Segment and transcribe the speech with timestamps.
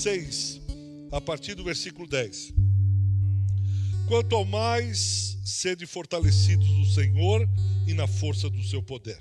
[0.00, 0.62] 6,
[1.12, 2.54] a partir do versículo 10.
[4.08, 7.46] Quanto ao mais, sede fortalecidos no Senhor
[7.86, 9.20] e na força do seu poder.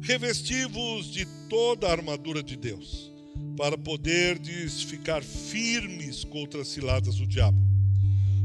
[0.00, 3.10] Revesti-vos de toda a armadura de Deus,
[3.56, 7.58] para poderdes ficar firmes contra as ciladas do diabo.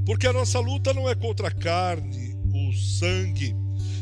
[0.07, 3.55] Porque a nossa luta não é contra a carne, o sangue,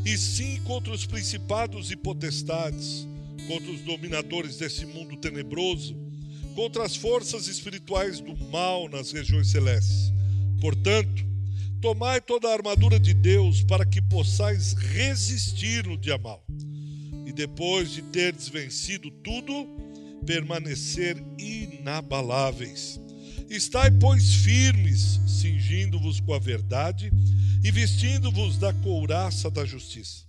[0.05, 3.05] e sim contra os principados e potestades,
[3.45, 6.10] contra os dominadores desse mundo tenebroso,
[6.55, 10.11] contra as forças espirituais do mal nas regiões celestes.
[10.59, 11.25] Portanto,
[11.81, 16.45] tomai toda a armadura de Deus para que possais resistir no dia mal.
[17.25, 19.67] E depois de teres vencido tudo,
[20.25, 22.99] permanecer inabaláveis.
[23.49, 27.11] Estai, pois, firmes, cingindo-vos com a verdade
[27.63, 30.25] e vestindo-vos da couraça da justiça.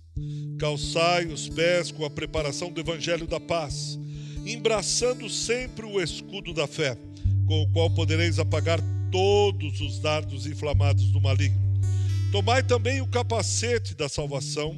[0.59, 3.97] Calçai os pés com a preparação do evangelho da paz,
[4.45, 6.97] embraçando sempre o escudo da fé,
[7.45, 8.79] com o qual podereis apagar
[9.11, 11.61] todos os dardos inflamados do maligno.
[12.31, 14.75] Tomai também o capacete da salvação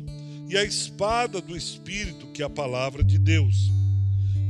[0.50, 3.72] e a espada do Espírito, que é a palavra de Deus,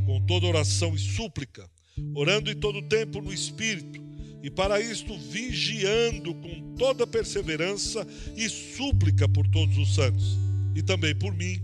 [0.06, 1.70] com toda oração e súplica
[2.14, 4.04] orando em todo tempo no Espírito,
[4.44, 8.06] e para isto vigiando com toda perseverança
[8.36, 10.38] e súplica por todos os santos,
[10.76, 11.62] e também por mim,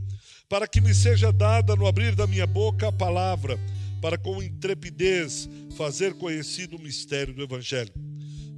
[0.52, 3.58] para que me seja dada no abrir da minha boca a palavra,
[4.02, 7.94] para com intrepidez fazer conhecido o mistério do Evangelho,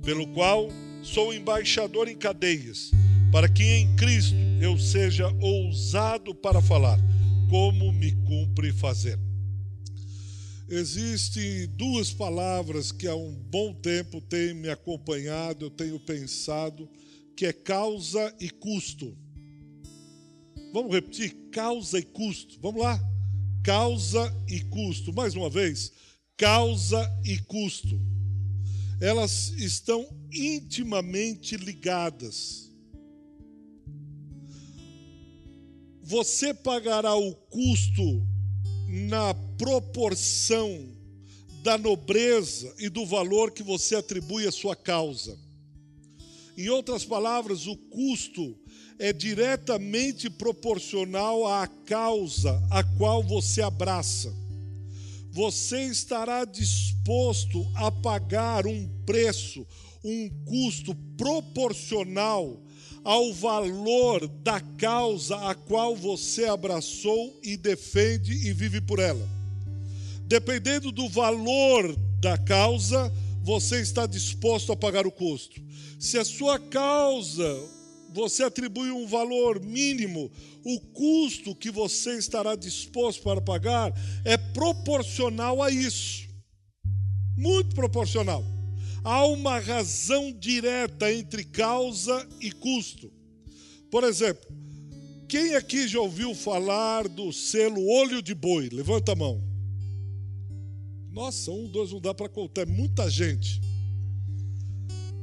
[0.03, 0.69] pelo qual
[1.03, 2.89] sou embaixador em cadeias,
[3.31, 6.97] para que em Cristo eu seja ousado para falar,
[7.47, 9.19] como me cumpre fazer.
[10.67, 16.89] Existem duas palavras que há um bom tempo têm me acompanhado, eu tenho pensado,
[17.37, 19.15] que é causa e custo.
[20.73, 21.35] Vamos repetir?
[21.51, 22.59] Causa e custo.
[22.59, 22.99] Vamos lá?
[23.63, 25.13] Causa e custo.
[25.13, 25.93] Mais uma vez,
[26.35, 28.01] causa e custo.
[28.99, 32.71] Elas estão intimamente ligadas.
[36.01, 38.27] Você pagará o custo
[38.87, 40.91] na proporção
[41.61, 45.37] da nobreza e do valor que você atribui à sua causa.
[46.57, 48.55] Em outras palavras, o custo
[48.99, 54.33] é diretamente proporcional à causa a qual você abraça.
[55.31, 59.65] Você estará disposto a pagar um preço,
[60.03, 62.61] um custo proporcional
[63.03, 69.27] ao valor da causa a qual você abraçou e defende e vive por ela.
[70.25, 73.11] Dependendo do valor da causa,
[73.43, 75.61] você está disposto a pagar o custo.
[75.99, 77.69] Se a sua causa
[78.13, 80.31] você atribui um valor mínimo,
[80.63, 83.93] o custo que você estará disposto para pagar
[84.23, 86.27] é proporcional a isso.
[87.37, 88.43] Muito proporcional
[89.03, 93.11] há uma razão direta entre causa e custo.
[93.91, 94.49] Por exemplo,
[95.27, 98.69] quem aqui já ouviu falar do selo olho de boi?
[98.71, 99.52] Levanta a mão.
[101.13, 103.61] Nossa, um, dois, não dá para contar, é muita gente.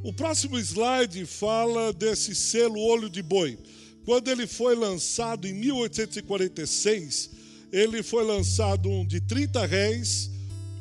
[0.02, 3.58] O próximo slide fala desse selo olho de boi.
[4.06, 7.30] Quando ele foi lançado em 1846,
[7.70, 10.30] ele foi lançado um de 30 réis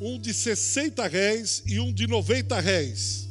[0.00, 3.28] um de 60 réis e um de 90 réis.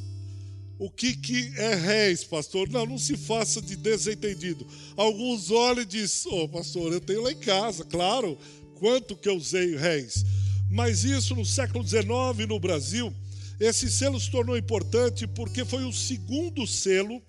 [0.78, 2.70] O que, que é réis, pastor?
[2.70, 4.66] Não, não se faça de desentendido.
[4.96, 8.38] Alguns olham e dizem, ô oh, pastor, eu tenho lá em casa, claro,
[8.76, 10.24] quanto que eu usei réis.
[10.70, 13.14] Mas isso no século XIX no Brasil,
[13.60, 17.22] esse selo se tornou importante porque foi o segundo selo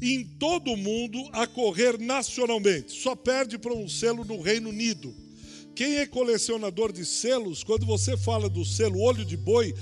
[0.00, 2.92] em todo o mundo a correr nacionalmente.
[2.92, 5.14] Só perde para um selo no Reino Unido
[5.78, 9.72] quem é colecionador de selos, quando você fala do selo olho de boi,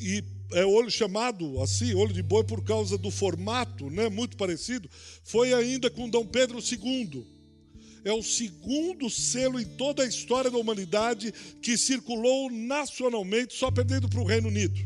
[0.00, 0.22] e
[0.52, 4.88] é olho chamado assim, olho de boi por causa do formato, né, muito parecido,
[5.24, 7.26] foi ainda com Dom Pedro II.
[8.04, 14.08] É o segundo selo em toda a história da humanidade que circulou nacionalmente, só perdendo
[14.08, 14.80] para o Reino Unido.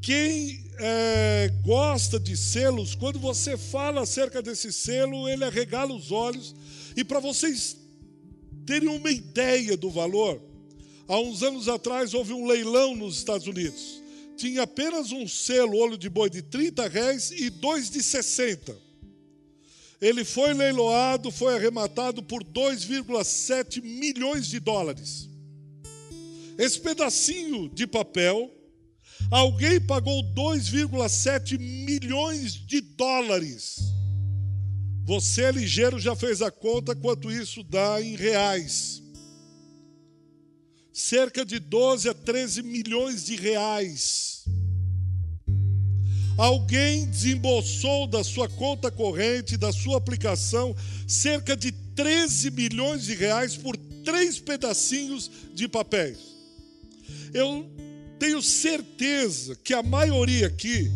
[0.00, 6.54] Quem é, gosta de selos, quando você fala acerca desse selo, ele arregala os olhos.
[6.96, 7.76] E para vocês
[8.66, 10.40] terem uma ideia do valor,
[11.08, 14.02] há uns anos atrás houve um leilão nos Estados Unidos.
[14.36, 18.83] Tinha apenas um selo olho de boi de 30 réis e dois de 60.
[20.04, 25.30] Ele foi leiloado, foi arrematado por 2,7 milhões de dólares.
[26.58, 28.50] Esse pedacinho de papel,
[29.30, 33.78] alguém pagou 2,7 milhões de dólares.
[35.06, 39.02] Você ligeiro, já fez a conta quanto isso dá em reais.
[40.92, 44.44] cerca de 12 a 13 milhões de reais.
[46.36, 50.74] Alguém desembolsou da sua conta corrente, da sua aplicação,
[51.06, 56.18] cerca de 13 milhões de reais por três pedacinhos de papéis.
[57.32, 57.70] Eu
[58.18, 60.90] tenho certeza que a maioria aqui,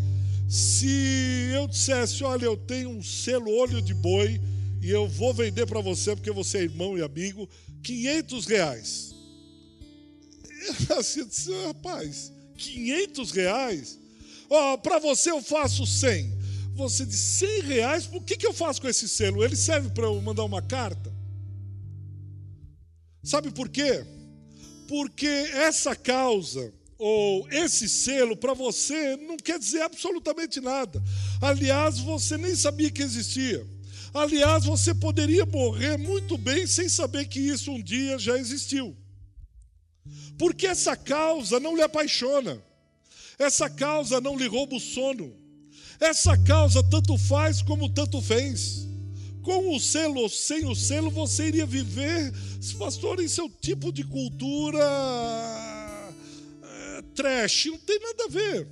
[0.48, 4.40] se eu dissesse, olha, eu tenho um selo olho de boi
[4.82, 7.48] e eu vou vender para você porque você é irmão e amigo,
[7.84, 9.14] 500 reais.
[10.98, 13.98] Assim, eu disse, rapaz, 500 reais?
[14.48, 16.38] Oh, para você eu faço 100.
[16.74, 19.44] Você de 100 reais, por que, que eu faço com esse selo?
[19.44, 21.12] Ele serve para eu mandar uma carta?
[23.22, 24.06] Sabe por quê?
[24.86, 31.02] Porque essa causa ou esse selo para você não quer dizer absolutamente nada.
[31.40, 33.66] Aliás, você nem sabia que existia.
[34.14, 38.96] Aliás, você poderia morrer muito bem sem saber que isso um dia já existiu.
[40.38, 42.62] Porque essa causa não lhe apaixona.
[43.38, 45.32] Essa causa não lhe rouba o sono.
[46.00, 48.86] Essa causa tanto faz como tanto fez.
[49.42, 52.32] Com o selo ou sem o selo, você iria viver,
[52.78, 54.84] pastor, é o tipo de cultura
[56.62, 57.66] é, trash.
[57.66, 58.68] Não tem nada a ver.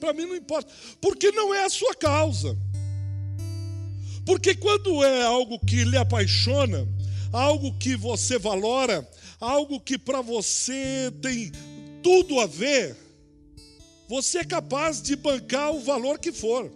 [0.00, 0.72] Para mim não importa.
[1.00, 2.56] Porque não é a sua causa.
[4.24, 6.88] Porque quando é algo que lhe apaixona,
[7.32, 9.08] algo que você valora,
[9.40, 11.50] algo que para você tem
[12.02, 12.96] tudo a ver,
[14.12, 16.70] você é capaz de bancar o valor que for.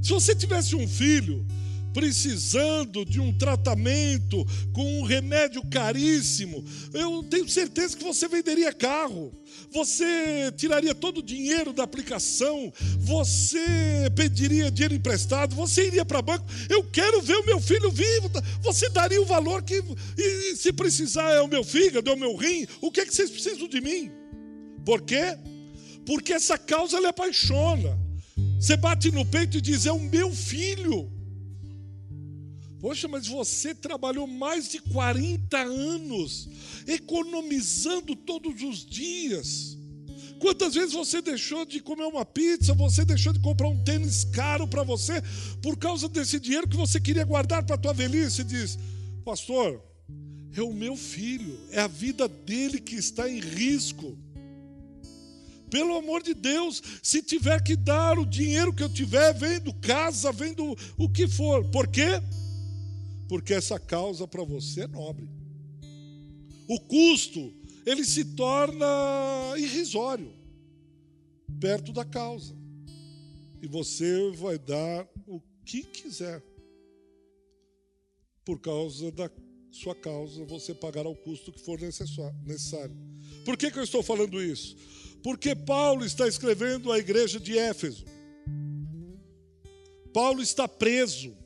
[0.00, 1.44] Se você tivesse um filho
[1.92, 9.32] precisando de um tratamento com um remédio caríssimo, eu tenho certeza que você venderia carro,
[9.72, 16.46] você tiraria todo o dinheiro da aplicação, você pediria dinheiro emprestado, você iria para banco.
[16.70, 18.30] Eu quero ver o meu filho vivo.
[18.62, 19.82] Você daria o valor que,
[20.16, 22.68] e, se precisar, é o meu fígado, é o meu rim.
[22.80, 24.27] O que é que vocês precisam de mim?
[24.88, 25.36] Por quê?
[26.06, 27.98] Porque essa causa lhe apaixona.
[28.58, 31.12] Você bate no peito e diz: É o meu filho.
[32.80, 36.48] Poxa, mas você trabalhou mais de 40 anos,
[36.86, 39.76] economizando todos os dias.
[40.38, 44.66] Quantas vezes você deixou de comer uma pizza, você deixou de comprar um tênis caro
[44.66, 45.20] para você,
[45.60, 48.40] por causa desse dinheiro que você queria guardar para a tua velhice?
[48.40, 48.78] E diz,
[49.22, 49.82] pastor,
[50.56, 54.16] é o meu filho, é a vida dele que está em risco.
[55.70, 60.32] Pelo amor de Deus, se tiver que dar o dinheiro que eu tiver, vendo casa,
[60.32, 61.64] vendo o que for.
[61.70, 62.22] Por quê?
[63.28, 65.28] Porque essa causa para você é nobre.
[66.68, 67.52] O custo,
[67.84, 68.86] ele se torna
[69.56, 70.32] irrisório
[71.60, 72.54] perto da causa.
[73.60, 76.42] E você vai dar o que quiser.
[78.44, 79.30] Por causa da
[79.70, 82.96] sua causa, você pagará o custo que for necessário.
[83.44, 84.76] Por que, que eu estou falando isso?
[85.22, 88.04] Porque Paulo está escrevendo à igreja de Éfeso.
[90.12, 91.36] Paulo está preso.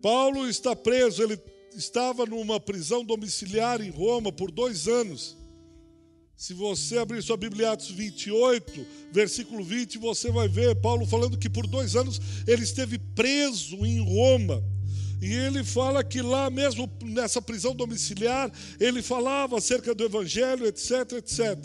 [0.00, 1.38] Paulo está preso, ele
[1.74, 5.36] estava numa prisão domiciliar em Roma por dois anos.
[6.36, 11.50] Se você abrir sua Bíblia, Atos 28, versículo 20, você vai ver Paulo falando que
[11.50, 14.62] por dois anos ele esteve preso em Roma.
[15.20, 21.12] E ele fala que lá mesmo nessa prisão domiciliar, ele falava acerca do evangelho, etc,
[21.14, 21.58] etc.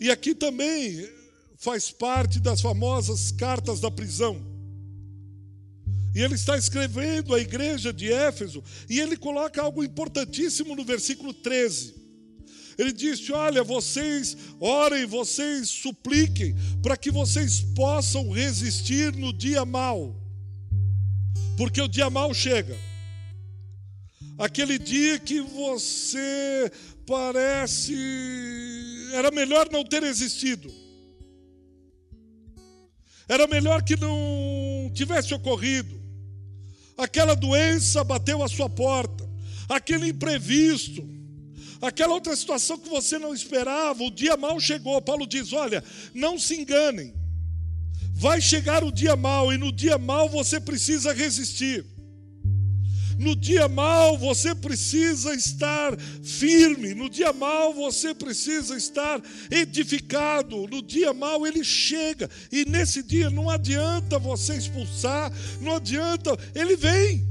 [0.00, 1.08] E aqui também
[1.56, 4.40] faz parte das famosas cartas da prisão.
[6.12, 11.32] E ele está escrevendo à igreja de Éfeso, e ele coloca algo importantíssimo no versículo
[11.32, 11.94] 13.
[12.76, 20.19] Ele disse: Olha, vocês orem, vocês supliquem, para que vocês possam resistir no dia mau
[21.60, 22.74] porque o dia mal chega.
[24.38, 26.72] Aquele dia que você
[27.06, 27.94] parece
[29.12, 30.72] era melhor não ter existido.
[33.28, 36.00] Era melhor que não tivesse ocorrido.
[36.96, 39.28] Aquela doença bateu a sua porta,
[39.68, 41.06] aquele imprevisto,
[41.82, 44.98] aquela outra situação que você não esperava, o dia mal chegou.
[45.02, 47.12] Paulo diz: Olha, não se enganem,
[48.20, 51.86] Vai chegar o dia mal e no dia mal você precisa resistir.
[53.18, 60.82] No dia mal você precisa estar firme, no dia mal você precisa estar edificado, no
[60.82, 67.26] dia mal ele chega, e nesse dia não adianta você expulsar, não adianta, ele vem.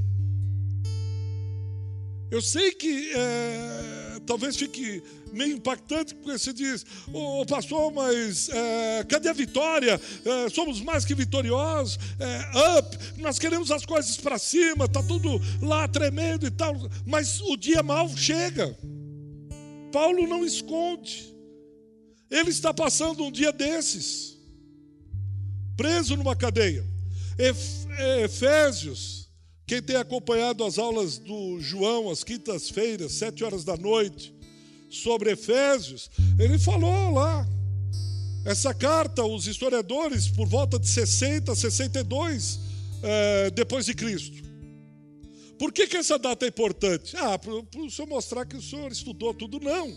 [2.32, 3.99] Eu sei que é,
[4.30, 5.02] talvez fique
[5.34, 10.00] meio impactante, porque você diz, ô oh, pastor, mas é, cadê a vitória?
[10.24, 15.42] É, somos mais que vitoriosos, é, up, nós queremos as coisas para cima, está tudo
[15.64, 16.76] lá tremendo e tal,
[17.08, 18.78] mas o dia mal chega.
[19.92, 21.34] Paulo não esconde,
[22.30, 24.38] ele está passando um dia desses,
[25.76, 26.86] preso numa cadeia.
[28.24, 29.19] Efésios,
[29.70, 34.34] quem tem acompanhado as aulas do João às quintas-feiras, sete horas da noite,
[34.90, 36.10] sobre Efésios,
[36.40, 37.48] ele falou lá.
[38.44, 42.60] Essa carta, os historiadores, por volta de 60, 62
[43.04, 44.42] é, depois de Cristo.
[45.60, 47.16] Por que, que essa data é importante?
[47.16, 49.96] Ah, para o senhor mostrar que o senhor estudou tudo, não.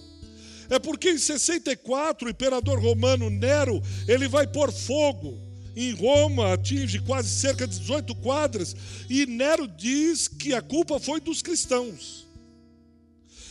[0.69, 5.41] É porque em 64 o imperador romano Nero ele vai pôr fogo
[5.75, 8.77] em Roma, atinge quase cerca de 18 quadras,
[9.09, 12.27] e Nero diz que a culpa foi dos cristãos.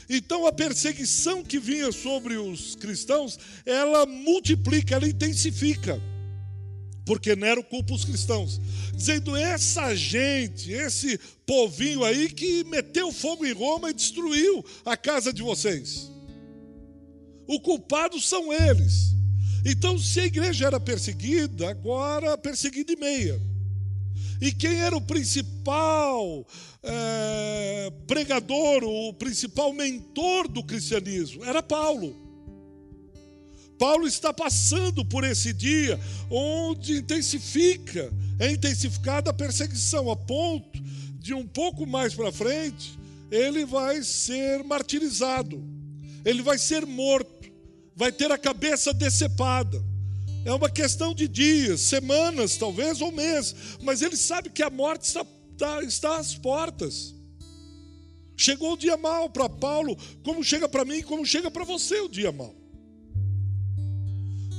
[0.09, 6.01] Então a perseguição que vinha sobre os cristãos, ela multiplica, ela intensifica.
[7.05, 8.59] Porque Nero culpa os cristãos,
[8.93, 15.33] dizendo: essa gente, esse povinho aí que meteu fogo em Roma e destruiu a casa
[15.33, 16.11] de vocês.
[17.47, 19.15] O culpado são eles.
[19.65, 23.39] Então, se a igreja era perseguida, agora perseguida e meia.
[24.41, 26.45] E quem era o principal
[26.81, 31.43] é, pregador, o principal mentor do cristianismo?
[31.43, 32.15] Era Paulo.
[33.77, 35.99] Paulo está passando por esse dia
[36.29, 40.81] onde intensifica, é intensificada a perseguição, a ponto
[41.19, 42.99] de um pouco mais para frente
[43.31, 45.63] ele vai ser martirizado,
[46.25, 47.40] ele vai ser morto,
[47.95, 49.81] vai ter a cabeça decepada.
[50.43, 53.55] É uma questão de dias, semanas, talvez, ou meses.
[53.81, 57.13] Mas ele sabe que a morte está, está, está às portas.
[58.35, 62.09] Chegou o dia mal para Paulo, como chega para mim, como chega para você o
[62.09, 62.55] dia mal.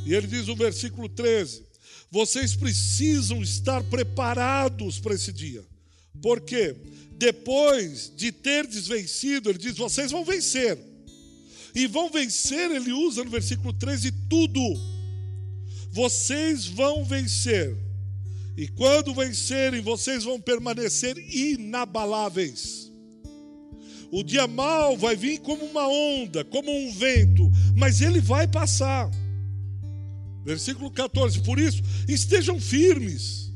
[0.06, 1.64] E ele diz no versículo 13:
[2.10, 5.64] Vocês precisam estar preparados para esse dia.
[6.20, 6.76] Porque
[7.12, 10.78] depois de ter desvencido, ele diz: Vocês vão vencer.
[11.74, 14.60] E vão vencer, ele usa no versículo 13, tudo
[15.92, 17.76] vocês vão vencer.
[18.56, 22.90] E quando vencerem, vocês vão permanecer inabaláveis.
[24.10, 29.10] O dia mal vai vir como uma onda, como um vento, mas ele vai passar.
[30.44, 33.52] Versículo 14: Por isso, estejam firmes.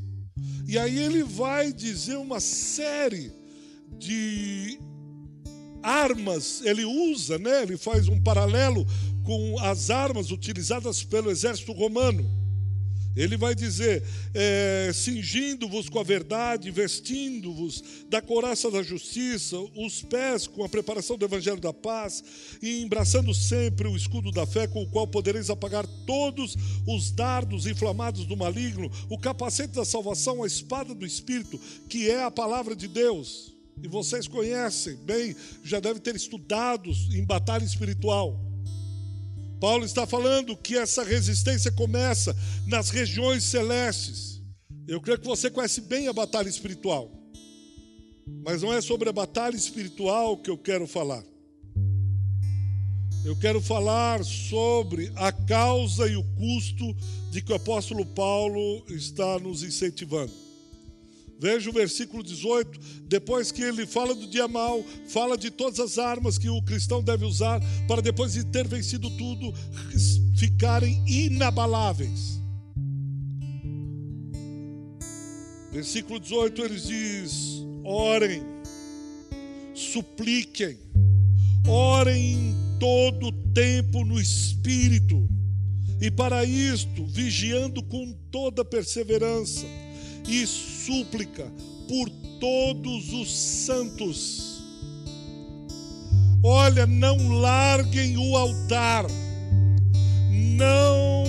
[0.67, 3.31] E aí ele vai dizer uma série
[3.97, 4.79] de
[5.81, 7.63] armas, ele usa, né?
[7.63, 8.85] ele faz um paralelo
[9.23, 12.47] com as armas utilizadas pelo exército romano.
[13.17, 14.03] Ele vai dizer:
[14.33, 21.17] é, cingindo-vos com a verdade, vestindo-vos da coraça da justiça, os pés com a preparação
[21.17, 22.23] do evangelho da paz,
[22.61, 26.55] e embraçando sempre o escudo da fé, com o qual podereis apagar todos
[26.85, 32.23] os dardos inflamados do maligno, o capacete da salvação, a espada do Espírito, que é
[32.23, 33.56] a palavra de Deus.
[33.81, 38.39] E vocês conhecem bem, já devem ter estudado em batalha espiritual.
[39.59, 42.35] Paulo está falando que essa resistência começa
[42.67, 44.41] nas regiões celestes.
[44.87, 47.11] Eu creio que você conhece bem a batalha espiritual.
[48.43, 51.23] Mas não é sobre a batalha espiritual que eu quero falar.
[53.25, 56.95] Eu quero falar sobre a causa e o custo
[57.31, 60.46] de que o apóstolo Paulo está nos incentivando.
[61.39, 65.99] Veja o versículo 18, depois que ele fala do dia mal, fala de todas as
[65.99, 69.53] armas que o cristão deve usar para depois de ter vencido tudo,
[70.35, 72.41] ficarem inabaláveis.
[75.71, 78.41] Versículo 18 ele diz: orem,
[79.75, 80.79] supliquem,
[81.67, 85.29] orem em todo tempo no Espírito,
[86.01, 89.67] e para isto, vigiando com toda perseverança
[90.27, 91.51] e súplica
[91.87, 94.57] por todos os santos.
[96.43, 99.05] Olha, não larguem o altar,
[100.29, 101.23] não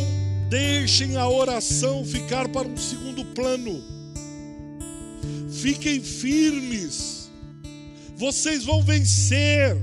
[0.49, 3.83] deixem a oração ficar para um segundo plano.
[5.51, 7.31] Fiquem firmes,
[8.17, 9.77] vocês vão vencer.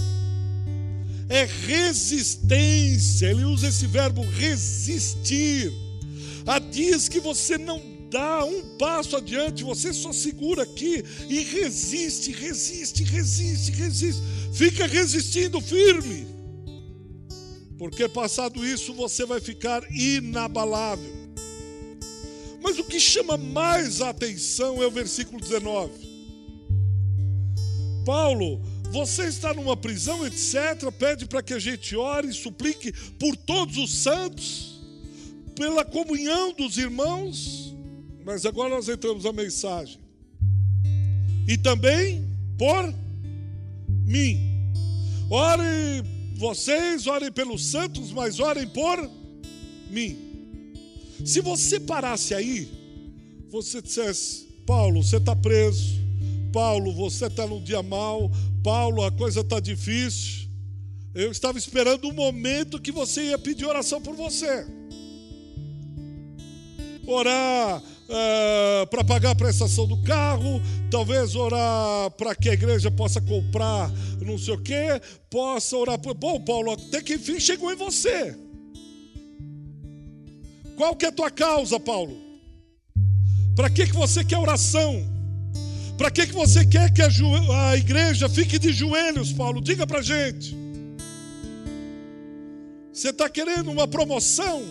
[1.28, 5.74] É resistência, ele usa esse verbo resistir.
[6.46, 12.32] Há dias que você não dá um passo adiante, você só segura aqui e resiste,
[12.32, 14.22] resiste, resiste, resiste.
[14.54, 16.26] Fica resistindo firme.
[17.78, 21.14] Porque passado isso você vai ficar inabalável.
[22.62, 25.92] Mas o que chama mais a atenção é o versículo 19.
[28.06, 30.90] Paulo Você está numa prisão, etc.
[30.98, 34.80] Pede para que a gente ore e suplique por todos os santos,
[35.54, 37.65] pela comunhão dos irmãos.
[38.26, 40.00] Mas agora nós entramos na mensagem.
[41.48, 42.28] E também
[42.58, 42.92] por
[44.04, 44.40] mim.
[45.30, 46.04] Ore
[46.36, 49.10] vocês, orem pelos santos, mas orem por
[49.92, 50.18] mim.
[51.24, 52.68] Se você parasse aí,
[53.52, 56.04] você dissesse: Paulo, você está preso.
[56.52, 58.32] Paulo, você está num dia mal.
[58.64, 60.50] Paulo, a coisa está difícil.
[61.14, 64.66] Eu estava esperando o um momento que você ia pedir oração por você.
[67.06, 73.22] Orar uh, para pagar a prestação do carro, talvez orar para que a igreja possa
[73.22, 73.92] comprar
[74.26, 76.14] não sei o quê, possa orar por.
[76.14, 78.36] Bom, Paulo, até que enfim chegou em você.
[80.76, 82.18] Qual que é a tua causa, Paulo?
[83.56, 85.06] Para que, que você quer oração?
[85.98, 87.08] Para que, que você quer que a,
[87.70, 89.62] a igreja fique de joelhos, Paulo?
[89.62, 90.56] Diga para gente.
[92.92, 94.64] Você está querendo uma promoção?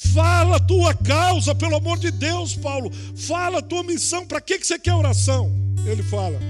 [0.00, 2.90] Fala a tua causa, pelo amor de Deus, Paulo.
[3.14, 4.24] Fala a tua missão.
[4.26, 5.52] Para que, que você quer oração?
[5.84, 6.40] Ele fala: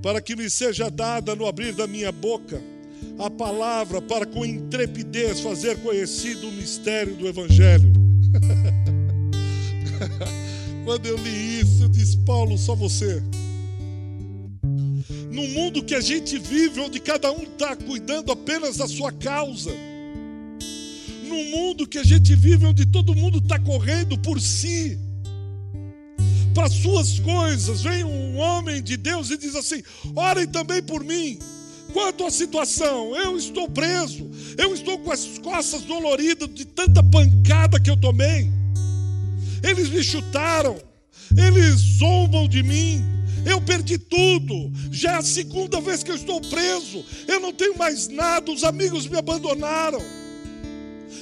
[0.00, 2.62] Para que me seja dada no abrir da minha boca
[3.18, 7.92] a palavra, para com intrepidez fazer conhecido o mistério do Evangelho.
[10.84, 13.20] Quando eu li isso, eu disse: Paulo, só você.
[15.32, 19.89] No mundo que a gente vive, onde cada um está cuidando apenas da sua causa
[21.30, 24.98] num mundo que a gente vive onde todo mundo está correndo por si,
[26.52, 29.82] para suas coisas, vem um homem de Deus e diz assim:
[30.16, 31.38] orem também por mim.
[31.92, 37.80] Quanto à situação, eu estou preso, eu estou com as costas doloridas de tanta pancada
[37.80, 38.50] que eu tomei.
[39.62, 40.76] Eles me chutaram,
[41.36, 43.04] eles zombam de mim,
[43.44, 44.72] eu perdi tudo.
[44.90, 47.04] Já é a segunda vez que eu estou preso.
[47.26, 48.50] Eu não tenho mais nada.
[48.50, 50.19] Os amigos me abandonaram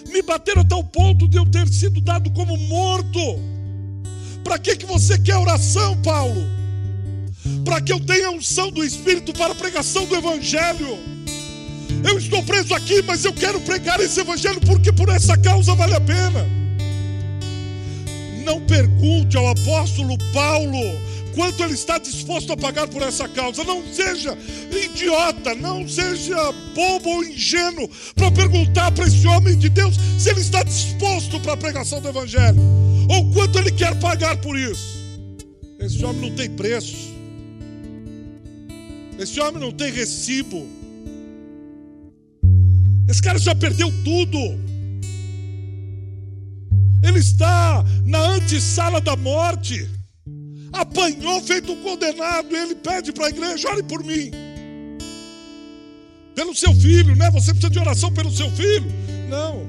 [0.08, 3.20] me bateram até o ponto de eu ter sido dado como morto.
[4.42, 6.42] Para que, que você quer oração, Paulo?
[7.64, 10.98] Para que eu tenha unção do Espírito para a pregação do Evangelho.
[12.08, 15.94] Eu estou preso aqui, mas eu quero pregar esse Evangelho porque por essa causa vale
[15.94, 16.46] a pena.
[18.44, 21.07] Não pergunte ao apóstolo Paulo
[21.38, 23.62] quanto ele está disposto a pagar por essa causa.
[23.62, 24.36] Não seja
[24.72, 26.34] idiota, não seja
[26.74, 31.52] bobo ou ingênuo para perguntar para esse homem de Deus se ele está disposto para
[31.52, 32.60] a pregação do Evangelho
[33.08, 34.98] ou quanto ele quer pagar por isso.
[35.78, 36.96] Esse homem não tem preço,
[39.16, 40.66] esse homem não tem recibo.
[43.08, 44.38] Esse cara já perdeu tudo.
[47.00, 49.88] Ele está na antessala da morte
[50.72, 54.30] apanhou feito um condenado, ele pede para a igreja: ore por mim.
[56.34, 57.30] Pelo seu filho, né?
[57.32, 58.86] Você precisa de oração pelo seu filho?
[59.28, 59.66] Não.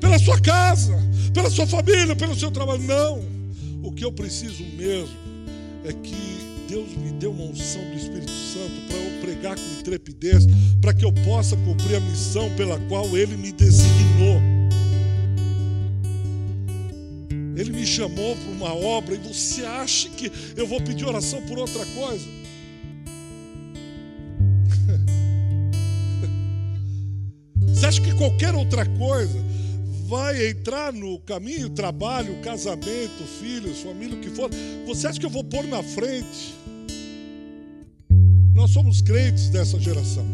[0.00, 0.96] Pela sua casa,
[1.32, 2.82] pela sua família, pelo seu trabalho?
[2.82, 3.24] Não.
[3.82, 5.16] O que eu preciso mesmo
[5.84, 10.46] é que Deus me dê uma unção do Espírito Santo para eu pregar com intrepidez,
[10.80, 14.57] para que eu possa cumprir a missão pela qual Ele me designou.
[17.98, 22.24] Chamou para uma obra e você acha que eu vou pedir oração por outra coisa?
[27.66, 29.38] Você acha que qualquer outra coisa
[30.06, 34.48] vai entrar no caminho, trabalho, casamento, filhos, família, o que for?
[34.86, 36.54] Você acha que eu vou pôr na frente?
[38.54, 40.26] Nós somos crentes dessa geração.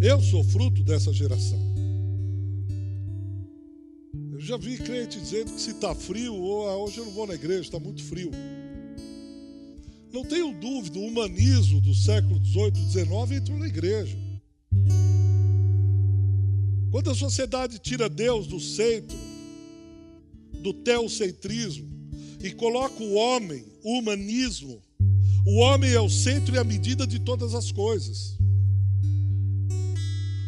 [0.00, 1.71] Eu sou fruto dessa geração
[4.52, 7.32] já vi crente dizendo que se está frio, ou ah, hoje eu não vou na
[7.32, 8.30] igreja, está muito frio.
[10.12, 14.14] Não tenho dúvida, o humanismo do século XVIII, XIX entrou na igreja.
[16.90, 19.16] Quando a sociedade tira Deus do centro,
[20.60, 21.90] do teocentrismo,
[22.42, 24.82] e coloca o homem, o humanismo,
[25.46, 28.36] o homem é o centro e a medida de todas as coisas.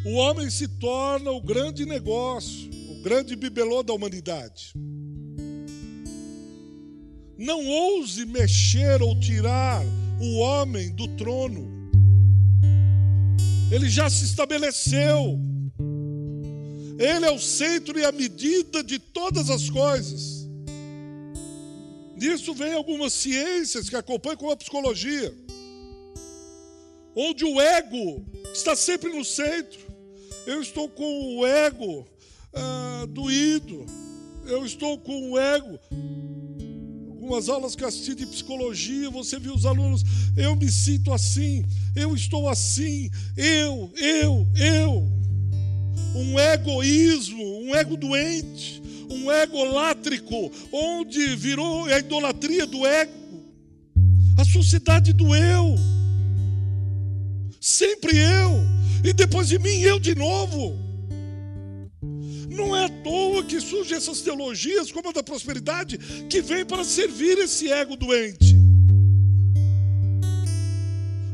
[0.05, 2.74] O homem se torna o grande negócio
[3.05, 4.73] grande bibelô da humanidade.
[7.37, 9.85] Não ouse mexer ou tirar
[10.19, 11.69] o homem do trono.
[13.71, 15.39] Ele já se estabeleceu.
[16.99, 20.49] Ele é o centro e a medida de todas as coisas.
[22.17, 25.35] Nisso vem algumas ciências que acompanham com a psicologia,
[27.15, 29.81] onde o ego está sempre no centro.
[30.47, 32.07] Eu estou com o ego
[32.55, 33.85] ah, doído,
[34.47, 35.79] eu estou com o ego,
[37.11, 40.03] algumas aulas que eu assisti de psicologia, você viu os alunos,
[40.37, 41.65] eu me sinto assim,
[41.97, 45.09] eu estou assim, eu, eu, eu.
[46.15, 53.13] Um egoísmo, um ego doente, um ego látrico, onde virou a idolatria do ego,
[54.39, 55.77] a sociedade do eu,
[57.61, 58.61] sempre eu,
[59.03, 60.84] e depois de mim eu de novo.
[62.55, 65.99] Não é à toa que surgem essas teologias, como a da prosperidade,
[66.31, 68.55] que vem para servir esse ego doente.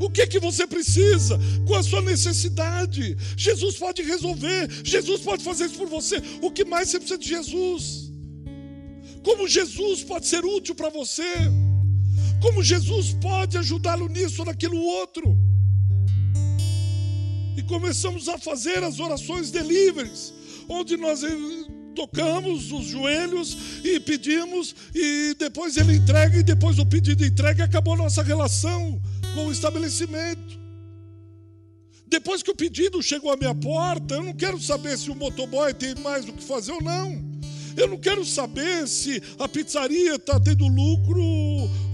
[0.00, 1.38] O que que você precisa?
[1.66, 3.16] Qual a sua necessidade?
[3.36, 6.16] Jesus pode resolver, Jesus pode fazer isso por você.
[6.40, 8.10] O que mais você precisa de Jesus?
[9.22, 11.34] Como Jesus pode ser útil para você?
[12.40, 15.36] Como Jesus pode ajudá-lo nisso ou naquilo outro?
[17.58, 20.39] E começamos a fazer as orações deliveries
[20.70, 21.22] onde nós
[21.94, 27.96] tocamos os joelhos e pedimos, e depois ele entrega, e depois o pedido entrega, acabou
[27.96, 29.00] nossa relação
[29.34, 30.60] com o estabelecimento.
[32.06, 35.74] Depois que o pedido chegou à minha porta, eu não quero saber se o motoboy
[35.74, 37.30] tem mais o que fazer ou não.
[37.76, 41.22] Eu não quero saber se a pizzaria está tendo lucro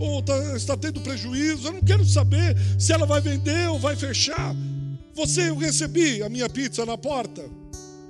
[0.00, 1.68] ou tá, está tendo prejuízo.
[1.68, 4.54] Eu não quero saber se ela vai vender ou vai fechar.
[5.14, 7.42] Você, eu recebi a minha pizza na porta.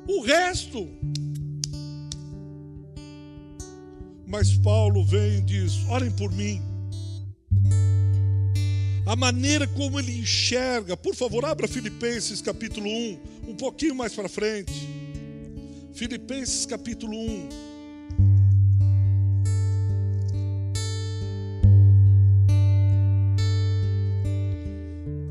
[0.09, 0.89] O resto.
[4.27, 6.61] Mas Paulo vem e diz: orem por mim.
[9.07, 14.29] A maneira como ele enxerga, por favor, abra Filipenses capítulo 1, um pouquinho mais para
[14.29, 14.73] frente.
[15.95, 17.49] Filipenses capítulo 1.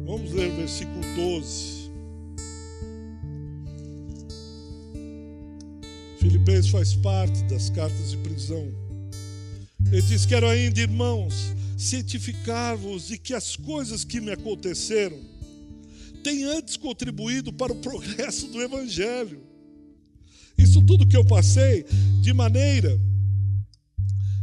[0.05, 1.74] Vamos ler o versículo 12.
[6.25, 8.67] Filipenses faz parte das cartas de prisão.
[9.91, 15.19] Ele diz: Quero ainda, irmãos, cientificar-vos de que as coisas que me aconteceram
[16.23, 19.39] têm antes contribuído para o progresso do Evangelho.
[20.57, 21.85] Isso tudo que eu passei,
[22.21, 22.99] de maneira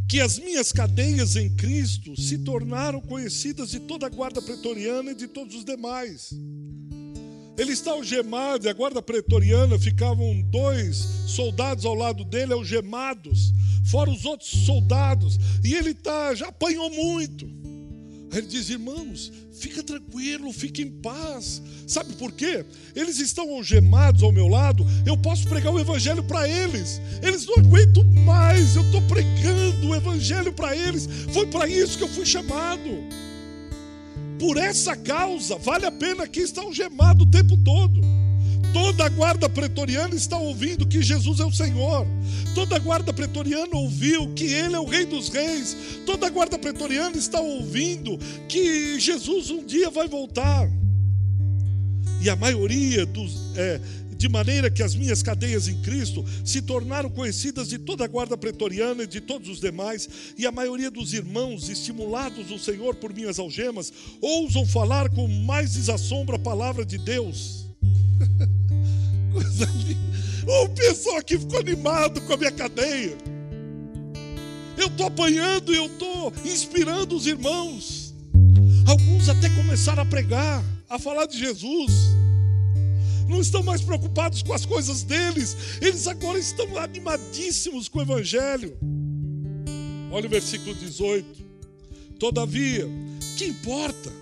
[0.09, 5.17] que as minhas cadeias em Cristo se tornaram conhecidas de toda a guarda pretoriana e
[5.17, 6.33] de todos os demais.
[7.57, 13.53] Ele está algemado, e a guarda pretoriana ficavam dois soldados ao lado dele, algemados,
[13.85, 17.45] fora os outros soldados, e ele tá, já apanhou muito.
[18.33, 21.61] Aí ele diz: irmãos, fica tranquilo, fique em paz.
[21.87, 22.65] Sabe por quê?
[22.97, 27.01] Eles estão algemados ao meu lado, eu posso pregar o evangelho para eles.
[27.23, 31.07] Eles não aguentam mais, eu estou pregando o evangelho para eles.
[31.35, 32.89] Foi para isso que eu fui chamado
[34.43, 38.01] por essa causa, vale a pena que está algemado o tempo todo.
[38.73, 42.05] Toda a guarda pretoriana está ouvindo que Jesus é o Senhor.
[42.53, 45.77] Toda a guarda pretoriana ouviu que Ele é o Rei dos Reis.
[46.05, 50.69] Toda a guarda pretoriana está ouvindo que Jesus um dia vai voltar.
[52.21, 53.81] E a maioria dos, é,
[54.23, 58.37] de maneira que as minhas cadeias em Cristo se tornaram conhecidas de toda a guarda
[58.37, 60.09] pretoriana e de todos os demais,
[60.39, 65.73] e a maioria dos irmãos, estimulados no Senhor por minhas algemas, ousam falar com mais
[65.73, 67.67] desassombro a palavra de Deus.
[69.35, 70.63] Coisa linda.
[70.63, 73.19] O pessoal aqui ficou animado com a minha cadeia.
[74.77, 78.15] Eu estou apanhando, eu estou inspirando os irmãos.
[78.87, 82.22] Alguns até começaram a pregar, a falar de Jesus
[83.29, 88.77] não estão mais preocupados com as coisas deles, eles agora estão animadíssimos com o Evangelho.
[90.11, 91.43] Olha o versículo 18:
[92.19, 92.87] Todavia,
[93.37, 94.13] que importa?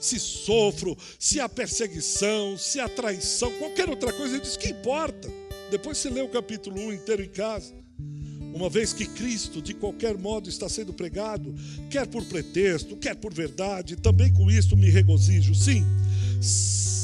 [0.00, 5.30] Se sofro, se há perseguição, se há traição, qualquer outra coisa, ele diz: que importa?
[5.70, 7.72] Depois você lê o capítulo 1 inteiro em casa.
[8.54, 11.54] Uma vez que Cristo, de qualquer modo, está sendo pregado,
[11.88, 15.54] quer por pretexto, quer por verdade, também com isto me regozijo.
[15.54, 15.82] Sim,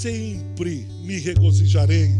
[0.00, 2.11] sempre me regozijarei.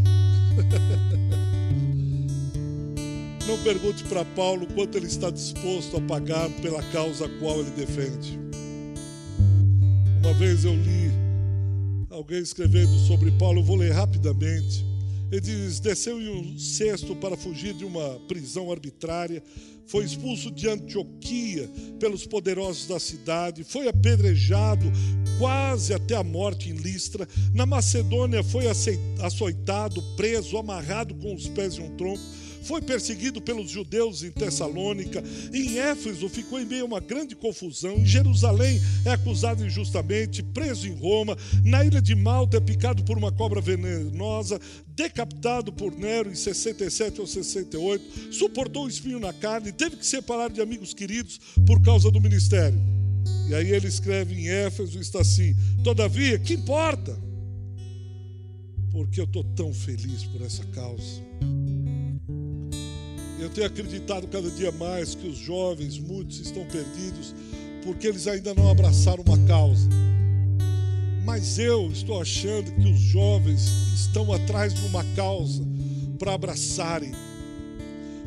[3.47, 7.71] Não pergunte para Paulo quanto ele está disposto a pagar pela causa a qual ele
[7.71, 8.37] defende.
[10.19, 11.13] Uma vez eu li
[12.11, 14.85] alguém escrevendo sobre Paulo, eu vou ler rapidamente.
[15.31, 19.41] Ele diz: desceu em um cesto para fugir de uma prisão arbitrária,
[19.87, 24.91] foi expulso de Antioquia pelos poderosos da cidade, foi apedrejado
[25.39, 27.27] quase até a morte em Listra.
[27.55, 28.65] Na Macedônia foi
[29.23, 32.23] açoitado, preso, amarrado com os pés em um tronco.
[32.63, 35.23] Foi perseguido pelos judeus em Tessalônica,
[35.55, 40.87] em Éfeso ficou em meio a uma grande confusão, em Jerusalém é acusado injustamente, preso
[40.87, 46.31] em Roma, na ilha de Malta é picado por uma cobra venenosa, decapitado por Nero
[46.31, 51.41] em 67 ou 68, suportou o espinho na carne, teve que separar de amigos queridos
[51.65, 52.98] por causa do ministério.
[53.49, 57.19] E aí ele escreve em Éfeso, está assim: Todavia, que importa?
[58.91, 61.23] Porque eu estou tão feliz por essa causa.
[63.39, 67.35] Eu tenho acreditado cada dia mais que os jovens, muitos estão perdidos,
[67.85, 69.89] porque eles ainda não abraçaram uma causa.
[71.25, 75.63] Mas eu estou achando que os jovens estão atrás de uma causa
[76.19, 77.13] para abraçarem,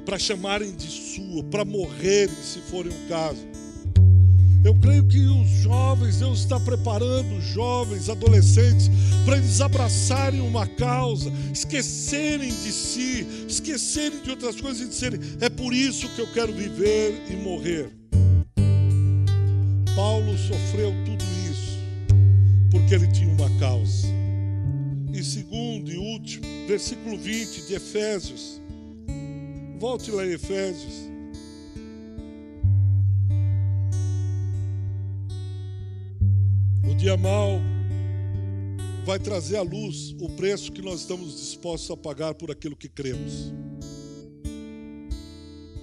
[0.06, 3.51] para chamarem de sua, para morrerem, se forem o caso.
[4.64, 8.90] Eu creio que os jovens, Deus está preparando jovens, adolescentes,
[9.26, 15.50] para eles abraçarem uma causa, esquecerem de si, esquecerem de outras coisas e disserem: é
[15.50, 17.90] por isso que eu quero viver e morrer.
[19.96, 21.78] Paulo sofreu tudo isso
[22.70, 24.08] porque ele tinha uma causa.
[25.12, 28.62] E segundo e último, versículo 20 de Efésios.
[29.80, 31.11] Volte lá em Efésios.
[37.02, 37.60] Dia mal
[39.04, 42.88] vai trazer à luz o preço que nós estamos dispostos a pagar por aquilo que
[42.88, 43.52] cremos.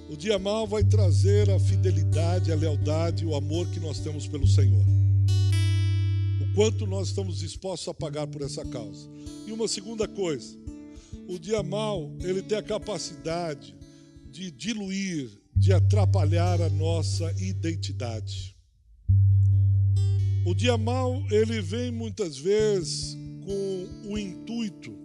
[0.09, 4.47] O dia mal vai trazer a fidelidade, a lealdade o amor que nós temos pelo
[4.47, 4.81] Senhor.
[6.41, 9.09] O quanto nós estamos dispostos a pagar por essa causa.
[9.45, 10.57] E uma segunda coisa,
[11.27, 13.75] o dia mal, ele tem a capacidade
[14.31, 18.57] de diluir, de atrapalhar a nossa identidade.
[20.45, 24.97] O dia mal, ele vem muitas vezes com o intuito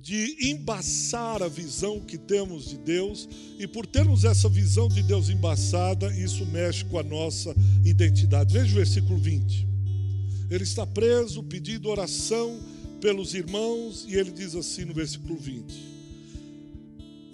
[0.00, 3.28] de embaçar a visão que temos de Deus,
[3.58, 7.52] e por termos essa visão de Deus embaçada, isso mexe com a nossa
[7.84, 8.52] identidade.
[8.52, 9.66] Veja o versículo 20.
[10.48, 12.56] Ele está preso, pedindo oração
[13.00, 15.74] pelos irmãos, e ele diz assim no versículo 20: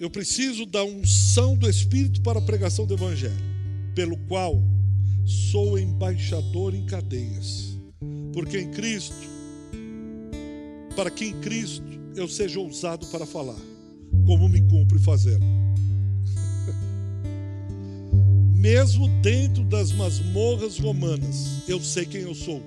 [0.00, 3.36] Eu preciso da unção do Espírito para a pregação do Evangelho,
[3.94, 4.62] pelo qual
[5.24, 7.78] sou embaixador em cadeias,
[8.32, 9.14] porque em Cristo,
[10.96, 13.58] para que em Cristo eu seja ousado para falar,
[14.26, 15.44] como me cumpre fazê-lo.
[18.54, 22.62] Mesmo dentro das masmorras romanas, eu sei quem eu sou.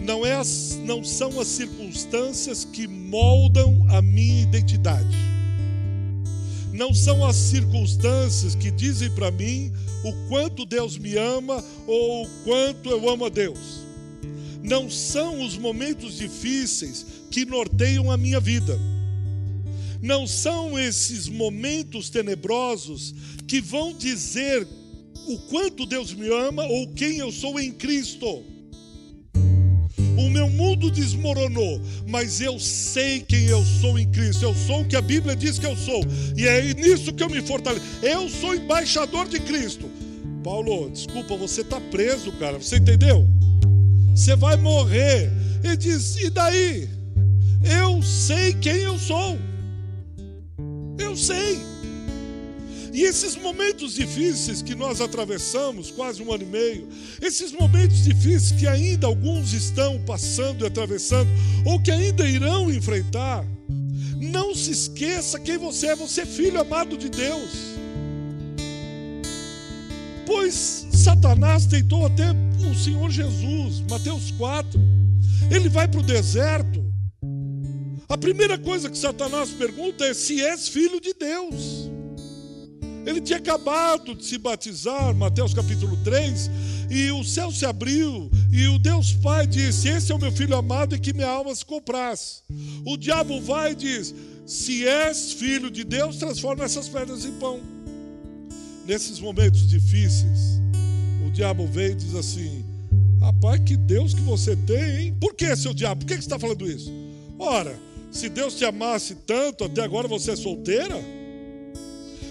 [0.00, 5.35] Não, é as, não são as circunstâncias que moldam a minha identidade.
[6.76, 9.72] Não são as circunstâncias que dizem para mim
[10.04, 13.80] o quanto Deus me ama ou o quanto eu amo a Deus.
[14.62, 18.78] Não são os momentos difíceis que norteiam a minha vida.
[20.02, 23.14] Não são esses momentos tenebrosos
[23.48, 24.68] que vão dizer
[25.28, 28.44] o quanto Deus me ama ou quem eu sou em Cristo.
[30.16, 34.44] O meu mundo desmoronou, mas eu sei quem eu sou em Cristo.
[34.44, 36.02] Eu sou o que a Bíblia diz que eu sou.
[36.36, 37.84] E é nisso que eu me fortaleço.
[38.02, 39.88] Eu sou embaixador de Cristo.
[40.42, 42.58] Paulo, desculpa, você está preso, cara.
[42.58, 43.26] Você entendeu?
[44.14, 45.30] Você vai morrer.
[45.62, 46.88] Ele diz: e daí?
[47.62, 49.38] Eu sei quem eu sou.
[50.98, 51.75] Eu sei.
[52.96, 56.88] E esses momentos difíceis que nós atravessamos, quase um ano e meio,
[57.20, 61.28] esses momentos difíceis que ainda alguns estão passando e atravessando,
[61.66, 63.44] ou que ainda irão enfrentar,
[64.18, 67.50] não se esqueça quem você é, você é filho amado de Deus.
[70.24, 72.30] Pois Satanás tentou até
[72.66, 74.80] o Senhor Jesus, Mateus 4.
[75.50, 76.82] Ele vai para o deserto.
[78.08, 81.85] A primeira coisa que Satanás pergunta é se és filho de Deus.
[83.06, 86.50] Ele tinha acabado de se batizar, Mateus capítulo 3,
[86.90, 90.56] e o céu se abriu, e o Deus Pai disse: Esse é o meu filho
[90.56, 92.42] amado e que minha alma se comprasse.
[92.84, 94.12] O diabo vai e diz:
[94.44, 97.60] Se és filho de Deus, transforma essas pedras em pão.
[98.84, 100.60] Nesses momentos difíceis,
[101.24, 102.64] o diabo vem e diz assim:
[103.20, 105.16] Rapaz, que Deus que você tem, hein?
[105.20, 106.00] Por que, seu diabo?
[106.00, 106.92] Por que você está falando isso?
[107.38, 107.78] Ora,
[108.10, 111.15] se Deus te amasse tanto, até agora você é solteira?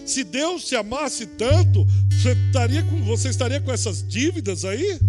[0.05, 4.99] Se Deus te amasse tanto, você estaria, você estaria com essas dívidas aí?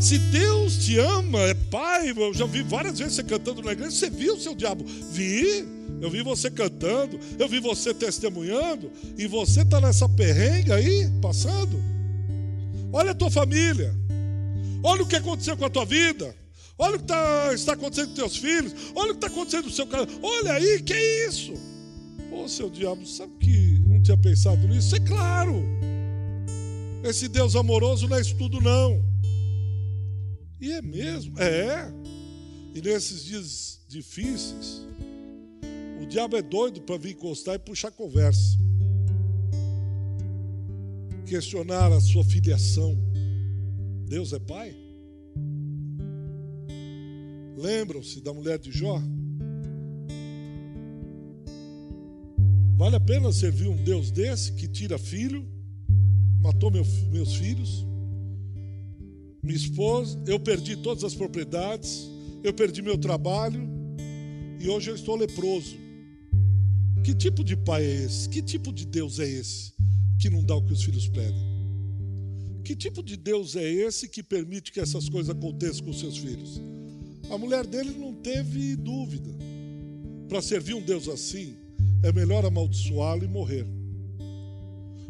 [0.00, 3.92] Se Deus te ama, é pai, eu já vi várias vezes você cantando na igreja,
[3.92, 4.84] você viu o seu diabo?
[5.12, 5.64] Vi,
[6.00, 11.80] eu vi você cantando, eu vi você testemunhando, e você está nessa perrenga aí, passando.
[12.92, 13.94] Olha a tua família,
[14.82, 16.34] olha o que aconteceu com a tua vida,
[16.76, 19.70] olha o que tá, está acontecendo com teus filhos, olha o que está acontecendo no
[19.70, 21.54] seu caso, olha aí, que é isso?
[22.32, 23.71] Ô, seu diabo, sabe que
[24.02, 24.94] tinha pensado nisso?
[24.96, 25.62] É claro!
[27.04, 29.02] Esse Deus amoroso não é isso tudo, não.
[30.60, 31.92] E é mesmo, é.
[32.74, 34.86] E nesses dias difíceis,
[36.00, 38.58] o diabo é doido para vir encostar e puxar conversa.
[41.26, 42.96] Questionar a sua filiação.
[44.06, 44.76] Deus é pai?
[47.56, 49.00] Lembram-se da mulher de Jó?
[52.76, 55.46] Vale a pena servir um Deus desse que tira filho,
[56.40, 57.86] matou meu, meus filhos,
[59.42, 62.08] minha esposa, eu perdi todas as propriedades,
[62.42, 63.68] eu perdi meu trabalho
[64.58, 65.76] e hoje eu estou leproso.
[67.04, 68.28] Que tipo de pai é esse?
[68.28, 69.72] Que tipo de Deus é esse
[70.20, 71.52] que não dá o que os filhos pedem?
[72.64, 76.60] Que tipo de Deus é esse que permite que essas coisas aconteçam com seus filhos?
[77.28, 79.30] A mulher dele não teve dúvida.
[80.28, 81.56] Para servir um Deus assim,
[82.02, 83.66] é melhor amaldiçoá-lo e morrer.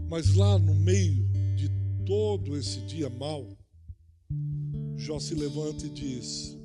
[0.08, 1.26] Mas lá no meio
[1.56, 1.70] de
[2.04, 3.48] todo esse dia mau,
[4.96, 6.56] Jó se levanta e diz: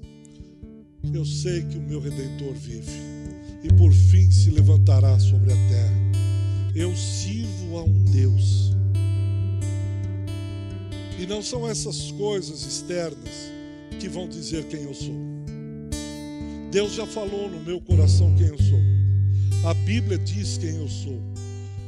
[1.13, 2.91] Eu sei que o meu redentor vive
[3.63, 6.11] e por fim se levantará sobre a terra.
[6.75, 8.71] Eu sirvo a um Deus.
[11.17, 13.51] E não são essas coisas externas
[13.99, 15.15] que vão dizer quem eu sou.
[16.71, 18.96] Deus já falou no meu coração quem eu sou.
[19.87, 21.17] Bíblia diz quem eu sou.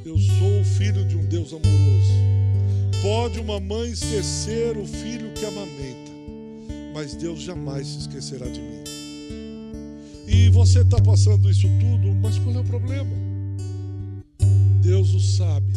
[0.06, 2.14] Eu sou o filho de um Deus amoroso.
[3.02, 6.12] Pode uma mãe esquecer o filho que amamenta,
[6.94, 8.84] mas Deus jamais se esquecerá de mim.
[10.26, 13.12] E você está passando isso tudo, mas qual é o problema?
[14.82, 15.74] Deus o sabe.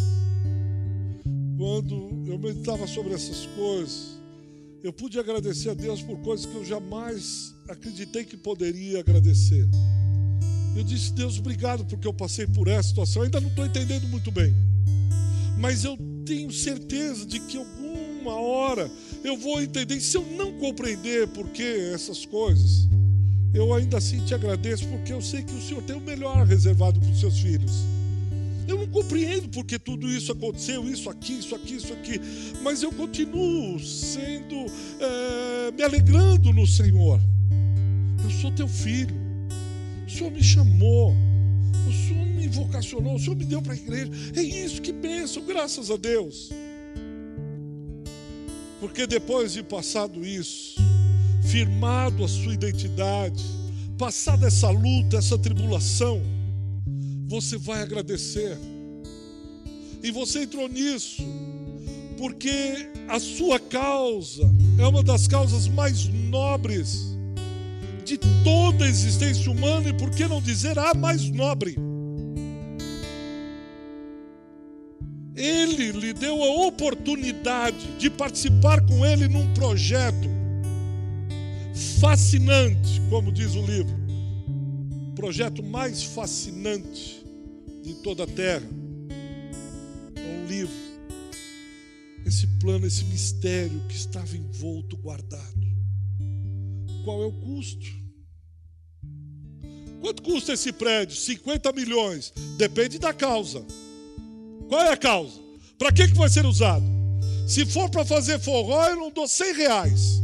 [1.59, 4.17] Quando eu meditava sobre essas coisas,
[4.81, 9.69] eu pude agradecer a Deus por coisas que eu jamais acreditei que poderia agradecer.
[10.75, 13.23] Eu disse, Deus, obrigado porque eu passei por essa situação.
[13.23, 14.55] ainda não estou entendendo muito bem.
[15.59, 18.91] Mas eu tenho certeza de que alguma hora
[19.23, 19.97] eu vou entender.
[19.97, 22.89] E se eu não compreender por que essas coisas,
[23.53, 26.99] eu ainda assim te agradeço, porque eu sei que o Senhor tem o melhor reservado
[26.99, 27.73] para os seus filhos.
[28.67, 32.21] Eu não compreendo porque tudo isso aconteceu, isso aqui, isso aqui, isso aqui,
[32.63, 34.67] mas eu continuo sendo,
[35.01, 37.21] é, me alegrando no Senhor.
[38.25, 39.22] Eu sou teu filho.
[40.07, 41.15] O Senhor me chamou.
[41.89, 43.17] O Senhor me vocacionou.
[43.17, 44.11] O Senhor me deu para a igreja.
[44.37, 46.51] É isso que penso, graças a Deus.
[48.81, 50.81] Porque depois de passado isso,
[51.45, 53.45] firmado a sua identidade,
[53.97, 56.21] passada essa luta, essa tribulação,
[57.27, 58.59] você vai agradecer.
[60.03, 61.23] E você entrou nisso,
[62.19, 64.43] porque a sua causa
[64.79, 67.12] é uma das causas mais nobres
[68.03, 71.77] de toda a existência humana e por que não dizer a mais nobre.
[75.35, 80.29] Ele lhe deu a oportunidade de participar com ele num projeto
[82.01, 83.97] fascinante, como diz o livro,
[85.11, 87.25] o projeto mais fascinante
[87.83, 88.69] de toda a terra.
[90.15, 90.75] É um livro,
[92.27, 95.62] esse plano, esse mistério que estava envolto, guardado.
[97.05, 98.03] Qual é o custo?
[100.01, 101.17] Quanto custa esse prédio?
[101.17, 102.33] 50 milhões.
[102.57, 103.65] Depende da causa.
[104.69, 105.41] Qual é a causa?
[105.79, 106.85] Para que, que vai ser usado?
[107.47, 110.23] Se for para fazer forró, eu não dou 100 reais.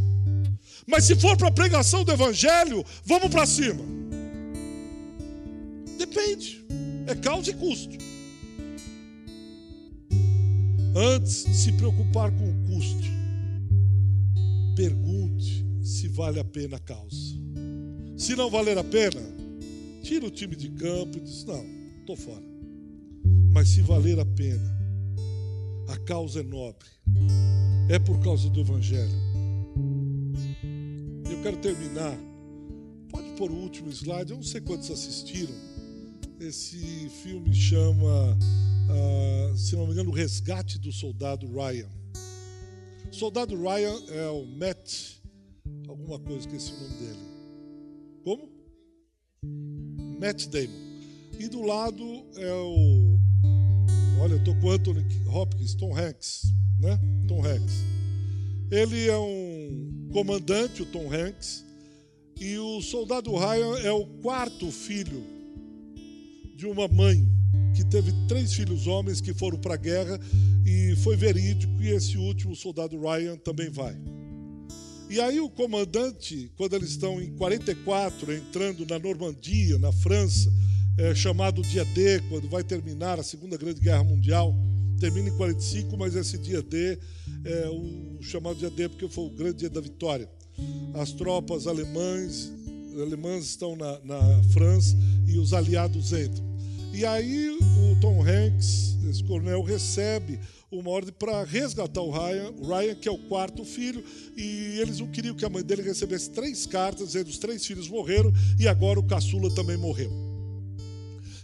[0.87, 3.85] Mas se for para pregação do evangelho, vamos para cima.
[5.99, 6.65] Depende.
[7.07, 7.97] É causa e custo.
[10.97, 13.05] Antes de se preocupar com o custo,
[14.75, 15.68] pergunte
[16.19, 17.39] vale a pena a causa.
[18.17, 19.21] Se não valer a pena,
[20.03, 21.65] tira o time de campo e diz: Não,
[22.01, 22.43] estou fora.
[23.53, 24.77] Mas se valer a pena,
[25.89, 26.89] a causa é nobre,
[27.89, 29.15] é por causa do Evangelho.
[31.31, 32.19] Eu quero terminar.
[33.11, 34.33] Pode pôr o último slide.
[34.33, 35.55] Eu não sei quantos assistiram.
[36.41, 38.37] Esse filme chama,
[38.91, 41.89] uh, se não me engano, O Resgate do Soldado Ryan.
[43.13, 45.18] Soldado Ryan é o Matt,
[45.89, 47.19] alguma coisa, esqueci o nome dele.
[48.25, 48.49] Como?
[50.21, 50.89] Matt Damon.
[51.39, 52.05] E do lado
[52.37, 53.19] é o.
[54.21, 56.43] Olha, eu estou com Anthony Hopkins, Tom Hanks,
[56.81, 56.99] né?
[57.29, 57.85] Tom Hanks.
[58.71, 61.65] Ele é um comandante, o Tom Hanks,
[62.41, 65.25] e o soldado Ryan é o quarto filho
[66.57, 67.27] de uma mãe
[67.75, 70.19] que teve três filhos homens que foram para a guerra
[70.67, 73.97] e foi verídico, e esse último soldado Ryan também vai.
[75.11, 80.53] E aí o comandante, quando eles estão em 44, entrando na Normandia, na França,
[80.99, 84.55] é, chamado dia D, quando vai terminar a Segunda Grande Guerra Mundial.
[85.01, 86.99] Termina em 45, mas esse dia D
[87.45, 90.29] é o chamado dia D porque foi o grande dia da vitória.
[90.95, 92.53] As tropas alemães,
[93.01, 94.97] alemãs estão na, na França
[95.27, 96.45] e os aliados entram.
[96.93, 100.41] E aí o Tom Hanks, esse coronel, recebe
[100.71, 104.05] uma ordem para resgatar o Ryan, o Ryan, que é o quarto filho,
[104.37, 107.89] e eles não queriam que a mãe dele recebesse três cartas, dizendo os três filhos
[107.89, 110.13] morreram e agora o caçula também morreu.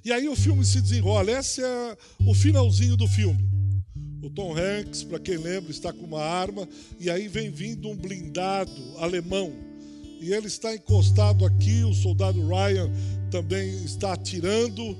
[0.04, 1.96] E aí o filme se desenrola, esse é
[2.26, 3.48] o finalzinho do filme.
[4.22, 6.68] O Tom Hanks, para quem lembra, está com uma arma
[7.00, 9.52] e aí vem vindo um blindado alemão.
[10.20, 12.90] E ele está encostado aqui, o soldado Ryan
[13.30, 14.96] também está atirando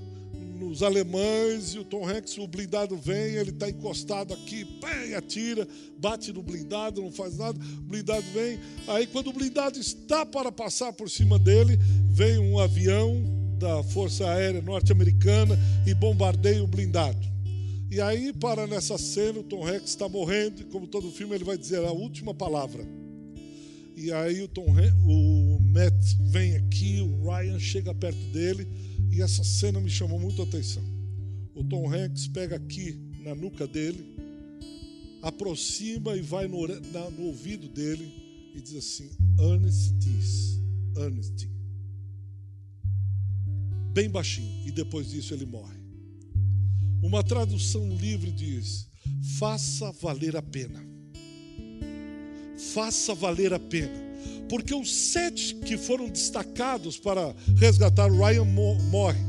[0.65, 5.67] nos alemães e o Tom Hanks, o blindado vem, ele está encostado aqui, pé, atira,
[5.99, 8.59] bate no blindado, não faz nada, o blindado vem.
[8.89, 11.79] Aí quando o blindado está para passar por cima dele,
[12.11, 13.23] vem um avião
[13.59, 17.35] da Força Aérea Norte-Americana e bombardeia o blindado.
[17.91, 21.45] E aí, para nessa cena, o Tom Hanks está morrendo, e como todo filme, ele
[21.45, 22.85] vai dizer a última palavra.
[23.97, 24.67] E aí o Tom
[25.07, 25.95] o Matt
[26.31, 28.67] vem aqui, o Ryan chega perto dele
[29.15, 30.83] e essa cena me chamou muito a atenção.
[31.55, 34.05] O Tom Hanks pega aqui na nuca dele,
[35.23, 38.13] aproxima e vai no, na, no ouvido dele
[38.57, 39.09] e diz assim:
[39.39, 39.95] Ernest
[40.97, 41.49] Ernest.
[43.93, 45.79] Bem baixinho, e depois disso ele morre.
[47.01, 48.89] Uma tradução livre diz:
[49.39, 50.85] faça valer a pena.
[52.73, 54.04] Faça valer a pena
[54.49, 59.21] porque os sete que foram destacados para resgatar Ryan morre.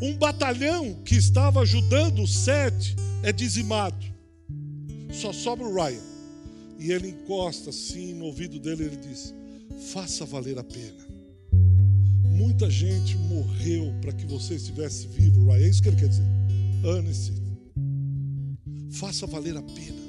[0.00, 4.04] Um batalhão que estava ajudando os sete é dizimado.
[5.12, 6.00] Só sobra o Ryan.
[6.78, 9.32] E ele encosta assim no ouvido dele e ele diz:
[9.92, 11.06] Faça valer a pena.
[12.24, 15.64] Muita gente morreu para que você estivesse vivo, Ryan.
[15.64, 16.26] É isso que ele quer dizer.
[16.84, 17.32] Ane-se.
[18.90, 20.02] Faça valer a pena.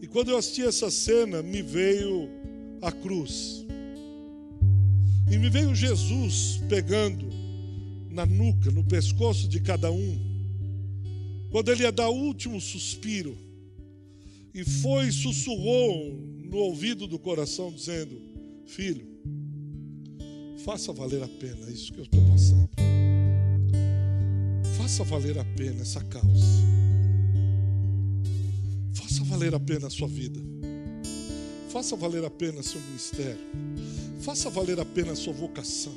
[0.00, 2.30] E quando eu assisti essa cena, me veio
[2.82, 3.64] a cruz.
[5.30, 7.26] E me veio Jesus pegando
[8.10, 10.18] na nuca, no pescoço de cada um,
[11.50, 13.36] quando ele ia dar o último suspiro,
[14.54, 16.18] e foi sussurrou
[16.50, 18.20] no ouvido do coração, dizendo:
[18.66, 19.06] Filho,
[20.64, 22.68] faça valer a pena isso que eu estou passando.
[24.76, 26.46] Faça valer a pena essa causa.
[28.94, 30.57] Faça valer a pena a sua vida.
[31.78, 33.38] Faça valer a pena seu ministério.
[34.22, 35.94] Faça valer a pena sua vocação.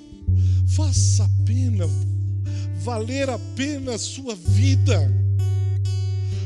[0.68, 1.90] Faça a pena
[2.84, 5.12] valer a pena sua vida.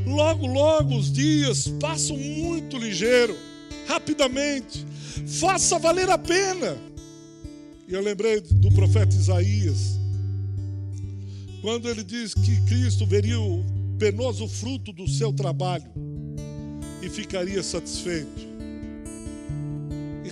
[0.05, 3.35] Logo, logo os dias passam muito ligeiro,
[3.85, 4.85] rapidamente.
[5.27, 6.77] Faça valer a pena.
[7.89, 9.99] E eu lembrei do profeta Isaías,
[11.61, 13.65] quando ele diz que Cristo veria o
[13.99, 15.91] penoso fruto do seu trabalho
[17.01, 18.54] e ficaria satisfeito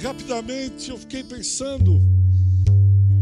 [0.03, 2.01] rapidamente eu fiquei pensando,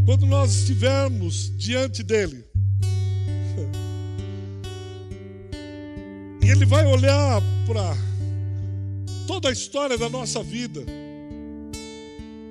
[0.04, 2.44] quando nós estivermos diante dele,
[6.42, 7.96] e ele vai olhar para
[9.28, 10.84] toda a história da nossa vida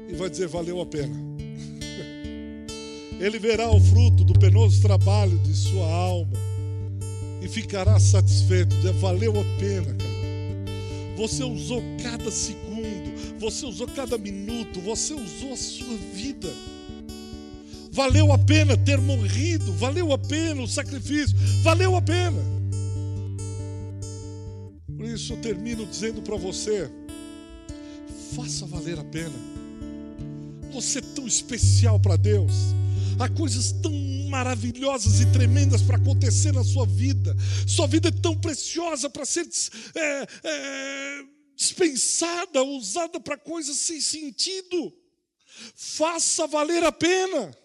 [0.09, 1.15] e vai dizer: valeu a pena.
[3.19, 6.39] Ele verá o fruto do penoso trabalho de sua alma
[7.39, 10.09] e ficará satisfeito, valeu a pena, cara.
[11.17, 12.70] Você usou cada segundo
[13.41, 16.47] você usou cada minuto, você usou a sua vida.
[17.91, 22.39] Valeu a pena ter morrido, valeu a pena o sacrifício, valeu a pena.
[24.95, 26.87] Por isso eu termino dizendo para você:
[28.35, 29.33] faça valer a pena.
[30.71, 32.53] Você é tão especial para Deus.
[33.19, 33.91] Há coisas tão
[34.29, 37.35] maravilhosas e tremendas para acontecer na sua vida.
[37.67, 39.47] Sua vida é tão preciosa para ser
[39.95, 41.23] é, é,
[41.55, 44.93] dispensada, usada para coisas sem sentido.
[45.75, 47.55] Faça valer a pena.